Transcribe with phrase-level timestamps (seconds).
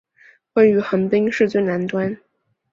[0.55, 2.17] 位于横滨市最南端。